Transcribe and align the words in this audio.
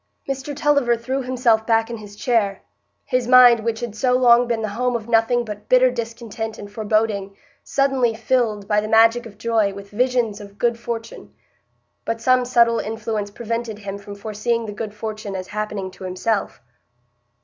Mr 0.27 0.55
Tulliver 0.55 0.97
threw 0.97 1.21
himself 1.21 1.67
back 1.67 1.91
in 1.91 1.97
his 1.97 2.15
chair; 2.15 2.63
his 3.05 3.27
mind, 3.27 3.59
which 3.59 3.81
had 3.81 3.95
so 3.95 4.13
long 4.17 4.47
been 4.47 4.63
the 4.63 4.69
home 4.69 4.95
of 4.95 5.07
nothing 5.07 5.45
but 5.45 5.69
bitter 5.69 5.91
discontent 5.91 6.57
and 6.57 6.71
foreboding, 6.71 7.37
suddenly 7.63 8.15
filled, 8.15 8.67
by 8.67 8.81
the 8.81 8.87
magic 8.87 9.27
of 9.27 9.37
joy, 9.37 9.71
with 9.75 9.91
visions 9.91 10.41
of 10.41 10.57
good 10.57 10.79
fortune. 10.79 11.31
But 12.03 12.19
some 12.19 12.45
subtle 12.45 12.79
influence 12.79 13.29
prevented 13.29 13.77
him 13.77 13.99
from 13.99 14.15
foreseeing 14.15 14.65
the 14.65 14.71
good 14.73 14.95
fortune 14.95 15.35
as 15.35 15.49
happening 15.49 15.91
to 15.91 16.03
himself. 16.03 16.63